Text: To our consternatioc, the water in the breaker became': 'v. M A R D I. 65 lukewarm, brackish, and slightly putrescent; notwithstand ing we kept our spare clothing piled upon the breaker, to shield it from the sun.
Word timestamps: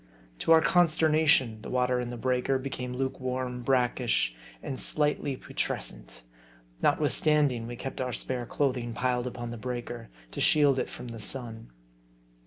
To 0.39 0.51
our 0.51 0.61
consternatioc, 0.61 1.61
the 1.61 1.69
water 1.69 1.99
in 1.99 2.09
the 2.09 2.17
breaker 2.17 2.57
became': 2.57 2.93
'v. 2.93 2.95
M 2.95 3.01
A 3.01 3.03
R 3.03 3.03
D 3.03 3.03
I. 3.03 3.05
65 3.05 3.05
lukewarm, 3.05 3.61
brackish, 3.61 4.35
and 4.63 4.79
slightly 4.79 5.37
putrescent; 5.37 6.23
notwithstand 6.81 7.51
ing 7.51 7.67
we 7.67 7.75
kept 7.75 8.01
our 8.01 8.11
spare 8.11 8.47
clothing 8.47 8.93
piled 8.93 9.27
upon 9.27 9.51
the 9.51 9.57
breaker, 9.57 10.09
to 10.31 10.41
shield 10.41 10.79
it 10.79 10.89
from 10.89 11.09
the 11.09 11.19
sun. 11.19 11.69